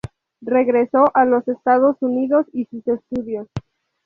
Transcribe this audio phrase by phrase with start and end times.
[0.41, 3.47] Regresó a los Estados Unidos y sus estudios.